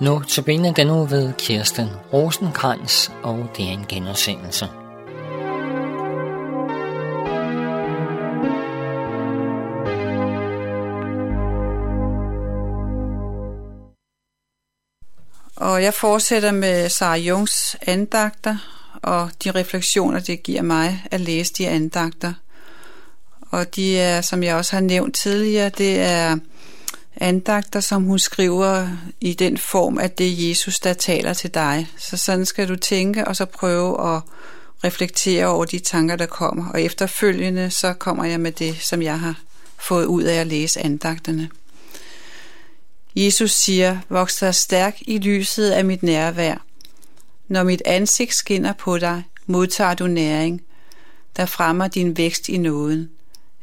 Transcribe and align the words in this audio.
Nu 0.00 0.22
til 0.22 0.42
benet 0.42 0.76
den 0.76 0.86
nu 0.86 1.04
ved 1.04 1.32
Kirsten 1.38 1.88
Rosenkrantz, 2.12 3.08
og 3.22 3.50
det 3.56 3.64
er 3.64 3.70
en 3.70 3.86
genudsendelse. 3.88 4.68
Og 15.56 15.82
jeg 15.82 15.94
fortsætter 15.94 16.52
med 16.52 16.88
Sarah 16.88 17.26
Jungs 17.26 17.76
andagter 17.86 18.56
og 19.02 19.30
de 19.44 19.50
refleksioner, 19.50 20.20
det 20.20 20.42
giver 20.42 20.62
mig 20.62 21.04
at 21.10 21.20
læse 21.20 21.52
de 21.52 21.68
andagter. 21.68 22.32
Og 23.40 23.76
de 23.76 23.98
er, 23.98 24.20
som 24.20 24.42
jeg 24.42 24.56
også 24.56 24.72
har 24.72 24.80
nævnt 24.80 25.14
tidligere, 25.16 25.68
det 25.68 26.00
er 26.00 26.36
andagter, 27.20 27.80
som 27.80 28.04
hun 28.04 28.18
skriver 28.18 28.88
i 29.20 29.34
den 29.34 29.58
form, 29.58 29.98
at 29.98 30.18
det 30.18 30.26
er 30.26 30.48
Jesus, 30.48 30.80
der 30.80 30.92
taler 30.92 31.34
til 31.34 31.54
dig. 31.54 31.88
Så 31.98 32.16
sådan 32.16 32.46
skal 32.46 32.68
du 32.68 32.76
tænke, 32.76 33.28
og 33.28 33.36
så 33.36 33.44
prøve 33.44 34.16
at 34.16 34.22
reflektere 34.84 35.46
over 35.46 35.64
de 35.64 35.78
tanker, 35.78 36.16
der 36.16 36.26
kommer. 36.26 36.68
Og 36.68 36.82
efterfølgende, 36.82 37.70
så 37.70 37.92
kommer 37.92 38.24
jeg 38.24 38.40
med 38.40 38.52
det, 38.52 38.76
som 38.80 39.02
jeg 39.02 39.20
har 39.20 39.40
fået 39.78 40.04
ud 40.04 40.22
af 40.22 40.34
at 40.34 40.46
læse 40.46 40.80
andagterne. 40.80 41.50
Jesus 43.16 43.50
siger, 43.50 43.98
voks 44.08 44.36
dig 44.36 44.54
stærk 44.54 44.96
i 45.00 45.18
lyset 45.18 45.70
af 45.70 45.84
mit 45.84 46.02
nærvær. 46.02 46.64
Når 47.48 47.62
mit 47.62 47.82
ansigt 47.84 48.34
skinner 48.34 48.72
på 48.72 48.98
dig, 48.98 49.22
modtager 49.46 49.94
du 49.94 50.06
næring, 50.06 50.62
der 51.36 51.46
fremmer 51.46 51.88
din 51.88 52.16
vækst 52.16 52.48
i 52.48 52.56
nåden. 52.56 53.10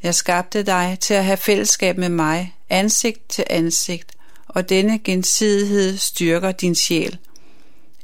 Jeg 0.05 0.15
skabte 0.15 0.63
dig 0.63 0.97
til 1.01 1.13
at 1.13 1.25
have 1.25 1.37
fællesskab 1.37 1.97
med 1.97 2.09
mig, 2.09 2.55
ansigt 2.69 3.29
til 3.29 3.43
ansigt, 3.49 4.11
og 4.47 4.69
denne 4.69 4.99
gensidighed 4.99 5.97
styrker 5.97 6.51
din 6.51 6.75
sjæl. 6.75 7.17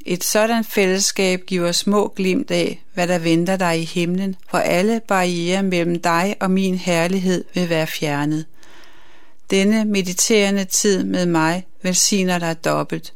Et 0.06 0.24
sådan 0.24 0.64
fællesskab 0.64 1.42
giver 1.46 1.72
små 1.72 2.12
glimt 2.16 2.50
af, 2.50 2.82
hvad 2.94 3.08
der 3.08 3.18
venter 3.18 3.56
dig 3.56 3.80
i 3.80 3.84
himlen, 3.84 4.36
hvor 4.50 4.58
alle 4.58 5.00
barriere 5.08 5.62
mellem 5.62 6.00
dig 6.00 6.36
og 6.40 6.50
min 6.50 6.74
herlighed 6.74 7.44
vil 7.54 7.68
være 7.68 7.86
fjernet. 7.86 8.46
Denne 9.50 9.84
mediterende 9.84 10.64
tid 10.64 11.04
med 11.04 11.26
mig 11.26 11.66
velsigner 11.82 12.38
dig 12.38 12.64
dobbelt. 12.64 13.12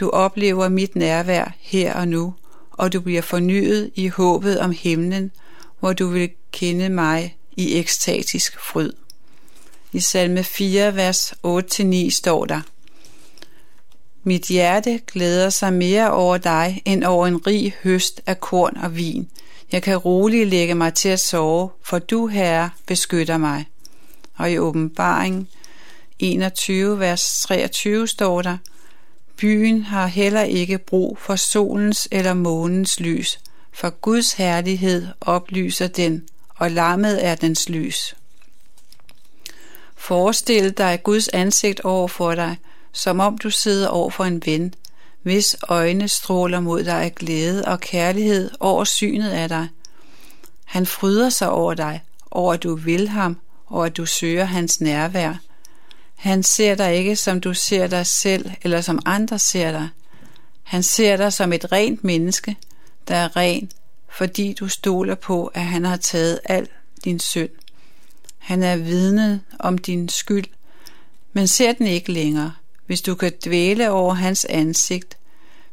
Du 0.00 0.10
oplever 0.10 0.68
mit 0.68 0.96
nærvær 0.96 1.54
her 1.60 1.94
og 1.94 2.08
nu, 2.08 2.34
og 2.70 2.92
du 2.92 3.00
bliver 3.00 3.22
fornyet 3.22 3.90
i 3.94 4.08
håbet 4.08 4.60
om 4.60 4.70
himlen, 4.70 5.30
hvor 5.80 5.92
du 5.92 6.06
vil 6.06 6.30
kende 6.52 6.88
mig 6.88 7.36
i 7.56 7.78
ekstatisk 7.78 8.58
fryd. 8.60 8.92
I 9.92 10.00
salme 10.00 10.44
4, 10.44 10.96
vers 10.96 11.34
8-9 11.46 12.10
står 12.10 12.44
der, 12.44 12.60
Mit 14.22 14.46
hjerte 14.46 15.00
glæder 15.06 15.50
sig 15.50 15.72
mere 15.72 16.10
over 16.10 16.38
dig, 16.38 16.82
end 16.84 17.04
over 17.04 17.26
en 17.26 17.46
rig 17.46 17.74
høst 17.82 18.20
af 18.26 18.40
korn 18.40 18.76
og 18.76 18.96
vin. 18.96 19.28
Jeg 19.72 19.82
kan 19.82 19.96
roligt 19.96 20.48
lægge 20.48 20.74
mig 20.74 20.94
til 20.94 21.08
at 21.08 21.20
sove, 21.20 21.70
for 21.82 21.98
du, 21.98 22.26
Herre, 22.26 22.70
beskytter 22.86 23.36
mig. 23.36 23.64
Og 24.36 24.52
i 24.52 24.58
åbenbaring 24.58 25.48
21, 26.18 26.98
vers 26.98 27.40
23 27.46 28.08
står 28.08 28.42
der, 28.42 28.56
Byen 29.36 29.82
har 29.82 30.06
heller 30.06 30.42
ikke 30.42 30.78
brug 30.78 31.18
for 31.20 31.36
solens 31.36 32.08
eller 32.12 32.34
månens 32.34 33.00
lys, 33.00 33.40
for 33.72 33.90
Guds 33.90 34.32
herlighed 34.32 35.06
oplyser 35.20 35.86
den, 35.86 36.22
og 36.64 36.70
lammet 36.70 37.26
er 37.26 37.34
dens 37.34 37.68
lys. 37.68 38.14
Forestil 39.96 40.78
dig 40.78 41.00
Guds 41.02 41.28
ansigt 41.28 41.80
over 41.80 42.08
for 42.08 42.34
dig, 42.34 42.56
som 42.92 43.20
om 43.20 43.38
du 43.38 43.50
sidder 43.50 43.88
over 43.88 44.10
for 44.10 44.24
en 44.24 44.42
ven, 44.46 44.74
hvis 45.22 45.56
øjne 45.68 46.08
stråler 46.08 46.60
mod 46.60 46.84
dig 46.84 47.02
af 47.02 47.14
glæde 47.14 47.64
og 47.64 47.80
kærlighed 47.80 48.50
over 48.60 48.84
synet 48.84 49.30
af 49.30 49.48
dig. 49.48 49.68
Han 50.64 50.86
fryder 50.86 51.28
sig 51.28 51.50
over 51.50 51.74
dig, 51.74 52.02
over 52.30 52.54
at 52.54 52.62
du 52.62 52.74
vil 52.74 53.08
ham, 53.08 53.38
og 53.66 53.86
at 53.86 53.96
du 53.96 54.06
søger 54.06 54.44
hans 54.44 54.80
nærvær. 54.80 55.34
Han 56.14 56.42
ser 56.42 56.74
dig 56.74 56.94
ikke, 56.94 57.16
som 57.16 57.40
du 57.40 57.54
ser 57.54 57.86
dig 57.86 58.06
selv, 58.06 58.50
eller 58.62 58.80
som 58.80 58.98
andre 59.04 59.38
ser 59.38 59.72
dig. 59.72 59.88
Han 60.62 60.82
ser 60.82 61.16
dig 61.16 61.32
som 61.32 61.52
et 61.52 61.72
rent 61.72 62.04
menneske, 62.04 62.56
der 63.08 63.16
er 63.16 63.36
ren, 63.36 63.70
fordi 64.16 64.52
du 64.52 64.68
stoler 64.68 65.14
på, 65.14 65.46
at 65.46 65.64
han 65.64 65.84
har 65.84 65.96
taget 65.96 66.40
al 66.44 66.68
din 67.04 67.20
synd. 67.20 67.50
Han 68.38 68.62
er 68.62 68.76
vidnet 68.76 69.40
om 69.58 69.78
din 69.78 70.08
skyld, 70.08 70.44
men 71.32 71.48
ser 71.48 71.72
den 71.72 71.86
ikke 71.86 72.12
længere. 72.12 72.52
Hvis 72.86 73.02
du 73.02 73.14
kan 73.14 73.32
dvæle 73.44 73.90
over 73.90 74.14
hans 74.14 74.44
ansigt, 74.44 75.16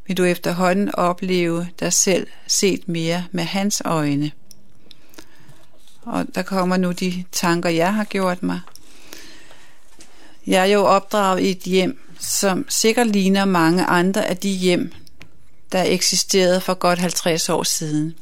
vil 0.07 0.17
du 0.17 0.23
efterhånden 0.23 0.95
opleve 0.95 1.67
dig 1.79 1.93
selv 1.93 2.27
set 2.47 2.87
mere 2.87 3.25
med 3.31 3.43
hans 3.43 3.81
øjne. 3.85 4.31
Og 6.01 6.25
der 6.35 6.41
kommer 6.41 6.77
nu 6.77 6.91
de 6.91 7.23
tanker, 7.31 7.69
jeg 7.69 7.93
har 7.93 8.03
gjort 8.03 8.43
mig. 8.43 8.59
Jeg 10.47 10.61
er 10.61 10.73
jo 10.73 10.85
opdraget 10.85 11.41
i 11.41 11.51
et 11.51 11.57
hjem, 11.57 11.99
som 12.19 12.65
sikkert 12.69 13.07
ligner 13.07 13.45
mange 13.45 13.85
andre 13.85 14.25
af 14.25 14.37
de 14.37 14.49
hjem, 14.49 14.93
der 15.71 15.83
eksisterede 15.83 16.61
for 16.61 16.73
godt 16.73 16.99
50 16.99 17.49
år 17.49 17.63
siden. 17.63 18.15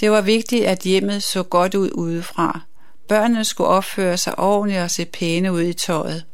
Det 0.00 0.10
var 0.10 0.20
vigtigt, 0.20 0.64
at 0.64 0.78
hjemmet 0.78 1.22
så 1.22 1.42
godt 1.42 1.74
ud 1.74 1.90
udefra. 1.94 2.60
Børnene 3.08 3.44
skulle 3.44 3.68
opføre 3.68 4.16
sig 4.16 4.38
ordentligt 4.38 4.80
og 4.80 4.90
se 4.90 5.04
pæne 5.04 5.52
ud 5.52 5.62
i 5.62 5.72
tøjet. 5.72 6.24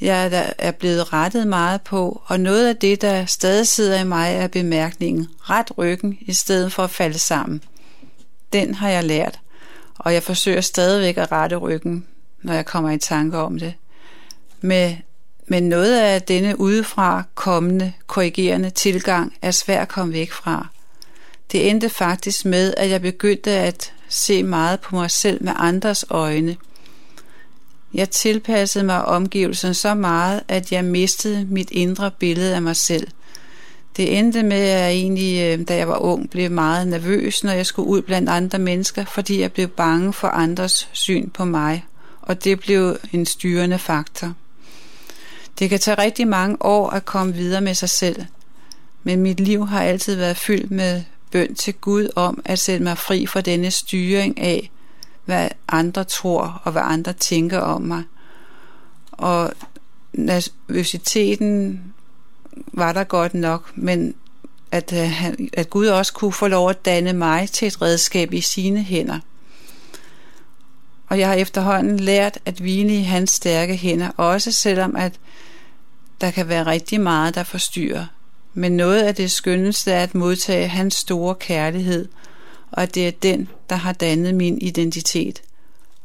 Jeg 0.00 0.52
er 0.58 0.70
blevet 0.70 1.12
rettet 1.12 1.46
meget 1.46 1.82
på, 1.82 2.22
og 2.26 2.40
noget 2.40 2.68
af 2.68 2.76
det, 2.76 3.02
der 3.02 3.26
stadig 3.26 3.66
sidder 3.66 4.00
i 4.00 4.04
mig, 4.04 4.34
er 4.34 4.48
bemærkningen, 4.48 5.28
ret 5.40 5.78
ryggen 5.78 6.18
i 6.20 6.32
stedet 6.32 6.72
for 6.72 6.84
at 6.84 6.90
falde 6.90 7.18
sammen. 7.18 7.62
Den 8.52 8.74
har 8.74 8.88
jeg 8.88 9.04
lært, 9.04 9.40
og 9.98 10.14
jeg 10.14 10.22
forsøger 10.22 10.60
stadigvæk 10.60 11.16
at 11.16 11.32
rette 11.32 11.56
ryggen, 11.56 12.06
når 12.42 12.52
jeg 12.52 12.66
kommer 12.66 12.90
i 12.90 12.98
tanke 12.98 13.38
om 13.38 13.58
det. 13.58 13.74
Med, 14.60 14.96
men 15.46 15.68
noget 15.68 16.00
af 16.00 16.22
denne 16.22 16.60
udefra 16.60 17.22
kommende, 17.34 17.92
korrigerende 18.06 18.70
tilgang 18.70 19.34
er 19.42 19.50
svært 19.50 19.82
at 19.82 19.88
komme 19.88 20.12
væk 20.12 20.32
fra. 20.32 20.68
Det 21.52 21.70
endte 21.70 21.88
faktisk 21.88 22.44
med, 22.44 22.74
at 22.76 22.90
jeg 22.90 23.02
begyndte 23.02 23.50
at 23.50 23.92
se 24.08 24.42
meget 24.42 24.80
på 24.80 24.96
mig 24.96 25.10
selv 25.10 25.44
med 25.44 25.52
andres 25.56 26.04
øjne. 26.10 26.56
Jeg 27.94 28.10
tilpassede 28.10 28.84
mig 28.84 29.04
omgivelsen 29.04 29.74
så 29.74 29.94
meget, 29.94 30.42
at 30.48 30.72
jeg 30.72 30.84
mistede 30.84 31.44
mit 31.44 31.70
indre 31.70 32.10
billede 32.10 32.54
af 32.54 32.62
mig 32.62 32.76
selv. 32.76 33.08
Det 33.96 34.18
endte 34.18 34.42
med, 34.42 34.60
at 34.60 34.80
jeg 34.80 34.90
egentlig, 34.90 35.58
øh, 35.58 35.68
da 35.68 35.76
jeg 35.76 35.88
var 35.88 35.98
ung, 35.98 36.30
blev 36.30 36.50
meget 36.50 36.88
nervøs, 36.88 37.44
når 37.44 37.52
jeg 37.52 37.66
skulle 37.66 37.88
ud 37.88 38.02
blandt 38.02 38.28
andre 38.28 38.58
mennesker, 38.58 39.04
fordi 39.04 39.40
jeg 39.40 39.52
blev 39.52 39.68
bange 39.68 40.12
for 40.12 40.28
andres 40.28 40.88
syn 40.92 41.30
på 41.30 41.44
mig, 41.44 41.84
og 42.22 42.44
det 42.44 42.60
blev 42.60 42.96
en 43.12 43.26
styrende 43.26 43.78
faktor. 43.78 44.32
Det 45.58 45.70
kan 45.70 45.78
tage 45.78 45.98
rigtig 45.98 46.28
mange 46.28 46.56
år 46.60 46.90
at 46.90 47.04
komme 47.04 47.34
videre 47.34 47.60
med 47.60 47.74
sig 47.74 47.90
selv, 47.90 48.24
men 49.02 49.20
mit 49.20 49.40
liv 49.40 49.66
har 49.66 49.82
altid 49.82 50.14
været 50.14 50.36
fyldt 50.36 50.70
med 50.70 51.02
bøn 51.30 51.54
til 51.54 51.74
Gud 51.74 52.08
om 52.16 52.42
at 52.44 52.58
sætte 52.58 52.84
mig 52.84 52.98
fri 52.98 53.26
fra 53.26 53.40
denne 53.40 53.70
styring 53.70 54.40
af, 54.40 54.70
hvad 55.24 55.48
andre 55.68 56.04
tror 56.04 56.60
og 56.64 56.72
hvad 56.72 56.82
andre 56.84 57.12
tænker 57.12 57.58
om 57.58 57.82
mig. 57.82 58.02
Og 59.12 59.52
nervøsiteten 60.12 61.82
var 62.72 62.92
der 62.92 63.04
godt 63.04 63.34
nok, 63.34 63.70
men 63.74 64.14
at, 64.70 64.92
øh, 64.92 65.24
at 65.52 65.70
Gud 65.70 65.86
også 65.86 66.12
kunne 66.12 66.32
få 66.32 66.48
lov 66.48 66.70
at 66.70 66.84
danne 66.84 67.12
mig 67.12 67.50
til 67.50 67.68
et 67.68 67.82
redskab 67.82 68.32
i 68.32 68.40
sine 68.40 68.82
hænder. 68.82 69.18
Og 71.08 71.18
jeg 71.18 71.28
har 71.28 71.34
efterhånden 71.34 72.00
lært 72.00 72.38
at 72.44 72.54
hvile 72.54 72.98
i 72.98 73.02
hans 73.02 73.30
stærke 73.30 73.76
hænder, 73.76 74.10
også 74.16 74.52
selvom 74.52 74.96
at 74.96 75.12
der 76.20 76.30
kan 76.30 76.48
være 76.48 76.66
rigtig 76.66 77.00
meget, 77.00 77.34
der 77.34 77.42
forstyrrer 77.42 78.06
men 78.54 78.76
noget 78.76 79.02
af 79.02 79.14
det 79.14 79.30
skønneste 79.30 79.92
er 79.92 80.02
at 80.02 80.14
modtage 80.14 80.68
hans 80.68 80.94
store 80.94 81.34
kærlighed, 81.34 82.08
og 82.70 82.82
at 82.82 82.94
det 82.94 83.08
er 83.08 83.12
den, 83.12 83.48
der 83.70 83.76
har 83.76 83.92
dannet 83.92 84.34
min 84.34 84.58
identitet. 84.62 85.42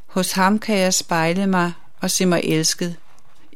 Hos 0.05 0.31
ham 0.31 0.59
kan 0.59 0.77
jeg 0.77 0.93
spejle 0.93 1.47
mig 1.47 1.73
og 2.01 2.11
se 2.11 2.25
mig 2.25 2.41
elsket. 2.43 2.95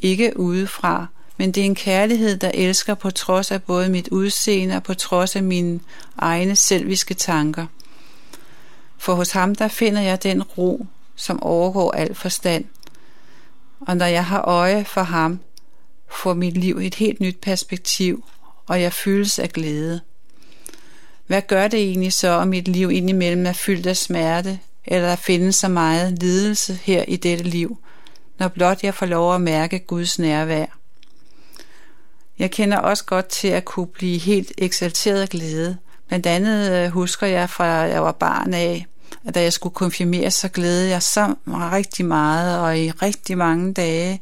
Ikke 0.02 0.40
udefra, 0.40 1.08
men 1.38 1.52
det 1.52 1.62
er 1.62 1.66
en 1.66 1.76
kærlighed, 1.76 2.38
der 2.38 2.52
elsker 2.54 2.94
på 2.94 3.12
trods 3.12 3.52
af 3.52 3.64
både 3.64 3.90
mit 3.90 4.08
udseende 4.08 4.76
og 4.76 4.84
på 4.84 4.94
trods 4.94 5.36
af 5.36 5.44
mine 5.44 5.80
egne 6.18 6.56
selviske 6.56 7.14
tanker. 7.14 7.66
For 8.98 9.14
hos 9.14 9.32
ham, 9.32 9.56
der 9.56 9.68
finder 9.68 10.02
jeg 10.02 10.24
den 10.24 10.44
ro, 10.44 10.86
som 11.16 11.44
overgår 11.44 11.92
al 11.92 12.16
forstand. 12.16 12.66
Og 13.80 13.98
når 13.98 14.06
jeg 14.06 14.26
har 14.26 14.42
øje 14.42 14.86
for 14.86 15.04
ham, 15.04 15.40
får 16.22 16.34
mit 16.34 16.58
liv 16.58 16.78
et 16.78 16.96
helt 16.96 17.20
nyt 17.20 17.38
perspektiv 17.42 18.24
og 18.68 18.82
jeg 18.82 18.94
fyldes 18.94 19.40
af 19.40 19.50
glæde. 19.50 20.02
Hvad 21.28 21.42
gør 21.42 21.68
det 21.68 21.80
egentlig 21.80 22.14
så, 22.14 22.30
om 22.30 22.48
mit 22.48 22.68
liv 22.68 22.92
indimellem 22.92 23.46
er 23.46 23.54
fyldt 23.54 23.88
af 23.88 23.98
smerte, 23.98 24.60
eller 24.86 25.08
der 25.08 25.16
findes 25.16 25.56
så 25.56 25.68
meget 25.68 26.20
lidelse 26.20 26.74
her 26.74 27.04
i 27.08 27.16
dette 27.16 27.44
liv, 27.44 27.78
når 28.40 28.48
blot 28.48 28.84
jeg 28.84 28.94
får 28.94 29.06
lov 29.06 29.36
at 29.36 29.42
mærke 29.42 29.80
Guds 29.80 30.20
nærvær? 30.20 30.66
Jeg 32.40 32.52
kender 32.52 32.78
også 32.78 33.06
godt 33.06 33.28
til 33.28 33.48
at 33.48 33.66
kunne 33.66 33.88
blive 33.88 34.18
helt 34.18 34.52
eksalteret 34.58 35.22
af 35.22 35.30
glæde. 35.30 35.78
Blandt 36.08 36.26
andet 36.26 36.72
øh, 36.72 36.90
husker 36.90 37.28
jeg 37.28 37.50
fra 37.50 37.66
jeg 37.66 38.04
var 38.04 38.12
barn 38.12 38.54
af, 38.54 38.86
at 39.26 39.36
da 39.36 39.42
jeg 39.42 39.54
skulle 39.54 39.76
konfirmeres, 39.76 40.34
så 40.34 40.48
glædede 40.48 40.90
jeg 40.90 41.04
så 41.04 41.36
rigtig 41.48 42.06
meget 42.06 42.60
og 42.60 42.80
i 42.80 42.92
rigtig 42.92 43.38
mange 43.38 43.74
dage. 43.74 44.22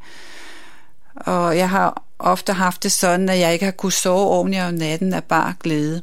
Og 1.15 1.57
jeg 1.57 1.69
har 1.69 2.04
ofte 2.19 2.53
haft 2.53 2.83
det 2.83 2.91
sådan, 2.91 3.29
at 3.29 3.39
jeg 3.39 3.53
ikke 3.53 3.65
har 3.65 3.71
kunnet 3.71 3.93
sove 3.93 4.27
ordentligt 4.27 4.63
om 4.63 4.73
natten 4.73 5.13
af 5.13 5.23
bare 5.23 5.53
glæde. 5.63 6.01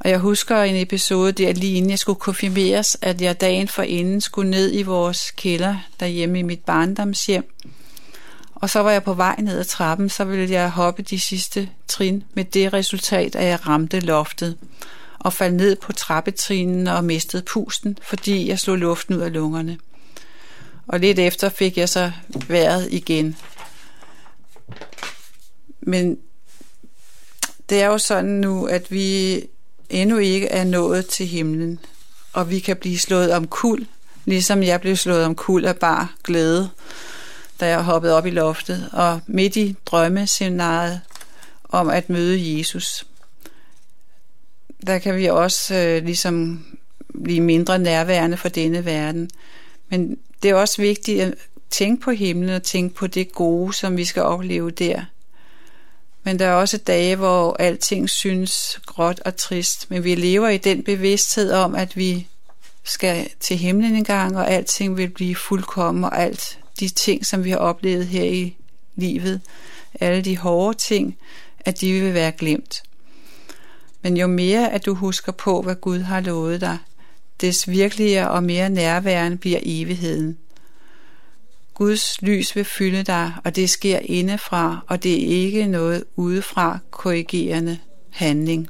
Og 0.00 0.10
jeg 0.10 0.18
husker 0.18 0.62
en 0.62 0.76
episode 0.76 1.32
der 1.32 1.52
lige 1.52 1.76
inden 1.76 1.90
jeg 1.90 1.98
skulle 1.98 2.20
konfirmeres, 2.20 2.96
at 3.02 3.20
jeg 3.20 3.40
dagen 3.40 3.68
for 3.68 3.82
inden 3.82 4.20
skulle 4.20 4.50
ned 4.50 4.74
i 4.74 4.82
vores 4.82 5.30
kælder 5.30 5.76
derhjemme 6.00 6.38
i 6.38 6.42
mit 6.42 6.60
barndomshjem. 6.60 7.44
Og 8.54 8.70
så 8.70 8.80
var 8.80 8.90
jeg 8.90 9.02
på 9.02 9.14
vej 9.14 9.36
ned 9.38 9.58
ad 9.58 9.64
trappen, 9.64 10.08
så 10.08 10.24
ville 10.24 10.50
jeg 10.50 10.70
hoppe 10.70 11.02
de 11.02 11.20
sidste 11.20 11.68
trin 11.88 12.24
med 12.34 12.44
det 12.44 12.72
resultat, 12.72 13.36
at 13.36 13.46
jeg 13.46 13.66
ramte 13.66 14.00
loftet 14.00 14.56
og 15.18 15.32
faldt 15.32 15.54
ned 15.54 15.76
på 15.76 15.92
trappetrinen 15.92 16.86
og 16.86 17.04
mistede 17.04 17.42
pusten, 17.42 17.98
fordi 18.02 18.48
jeg 18.48 18.58
slog 18.58 18.78
luften 18.78 19.14
ud 19.16 19.20
af 19.20 19.32
lungerne. 19.32 19.78
Og 20.86 21.00
lidt 21.00 21.18
efter 21.18 21.48
fik 21.48 21.78
jeg 21.78 21.88
så 21.88 22.10
vejret 22.48 22.88
igen. 22.90 23.36
Men 25.86 26.18
det 27.68 27.82
er 27.82 27.86
jo 27.86 27.98
sådan 27.98 28.30
nu, 28.30 28.66
at 28.66 28.90
vi 28.90 29.40
endnu 29.90 30.18
ikke 30.18 30.48
er 30.48 30.64
nået 30.64 31.06
til 31.06 31.26
himlen, 31.26 31.78
og 32.32 32.50
vi 32.50 32.58
kan 32.58 32.76
blive 32.76 32.98
slået 32.98 33.32
om 33.32 33.46
kul, 33.46 33.86
ligesom 34.24 34.62
jeg 34.62 34.80
blev 34.80 34.96
slået 34.96 35.24
om 35.24 35.34
kul 35.34 35.64
af 35.64 35.76
bare 35.76 36.08
glæde, 36.24 36.70
da 37.60 37.68
jeg 37.68 37.82
hoppede 37.82 38.16
op 38.16 38.26
i 38.26 38.30
loftet, 38.30 38.88
og 38.92 39.20
midt 39.26 39.56
i 39.56 39.76
drømmescenariet 39.86 41.00
om 41.68 41.88
at 41.88 42.10
møde 42.10 42.58
Jesus. 42.58 43.06
Der 44.86 44.98
kan 44.98 45.16
vi 45.16 45.26
også 45.26 45.74
øh, 45.74 46.04
ligesom 46.04 46.66
blive 47.24 47.40
mindre 47.40 47.78
nærværende 47.78 48.36
for 48.36 48.48
denne 48.48 48.84
verden. 48.84 49.30
Men 49.88 50.18
det 50.42 50.50
er 50.50 50.54
også 50.54 50.82
vigtigt 50.82 51.22
at 51.22 51.34
tænke 51.70 52.02
på 52.02 52.10
himlen 52.10 52.50
og 52.50 52.62
tænke 52.62 52.94
på 52.94 53.06
det 53.06 53.32
gode, 53.32 53.72
som 53.72 53.96
vi 53.96 54.04
skal 54.04 54.22
opleve 54.22 54.70
der. 54.70 55.04
Men 56.24 56.38
der 56.38 56.46
er 56.46 56.52
også 56.52 56.78
dage, 56.78 57.16
hvor 57.16 57.56
alting 57.58 58.10
synes 58.10 58.80
gråt 58.86 59.20
og 59.24 59.36
trist. 59.36 59.90
Men 59.90 60.04
vi 60.04 60.14
lever 60.14 60.48
i 60.48 60.58
den 60.58 60.82
bevidsthed 60.82 61.52
om, 61.52 61.74
at 61.74 61.96
vi 61.96 62.26
skal 62.84 63.28
til 63.40 63.56
himlen 63.56 63.96
en 63.96 64.04
gang, 64.04 64.36
og 64.36 64.50
alting 64.50 64.96
vil 64.96 65.08
blive 65.08 65.36
fuldkommen, 65.36 66.04
og 66.04 66.18
alt 66.18 66.58
de 66.80 66.88
ting, 66.88 67.26
som 67.26 67.44
vi 67.44 67.50
har 67.50 67.56
oplevet 67.56 68.06
her 68.06 68.24
i 68.24 68.56
livet, 68.96 69.40
alle 70.00 70.22
de 70.22 70.38
hårde 70.38 70.78
ting, 70.78 71.16
at 71.60 71.80
de 71.80 71.92
vil 71.92 72.14
være 72.14 72.32
glemt. 72.32 72.82
Men 74.02 74.16
jo 74.16 74.26
mere 74.26 74.72
at 74.72 74.86
du 74.86 74.94
husker 74.94 75.32
på, 75.32 75.62
hvad 75.62 75.74
Gud 75.74 75.98
har 75.98 76.20
lovet 76.20 76.60
dig, 76.60 76.78
des 77.40 77.68
virkeligere 77.68 78.30
og 78.30 78.44
mere 78.44 78.70
nærværende 78.70 79.36
bliver 79.36 79.58
evigheden. 79.62 80.38
Guds 81.74 82.22
lys 82.22 82.56
vil 82.56 82.64
fylde 82.64 83.02
dig, 83.02 83.32
og 83.44 83.56
det 83.56 83.70
sker 83.70 83.98
indefra, 83.98 84.84
og 84.88 85.02
det 85.02 85.12
er 85.12 85.42
ikke 85.44 85.66
noget 85.66 86.04
udefra 86.16 86.78
korrigerende 86.90 87.78
handling. 88.10 88.68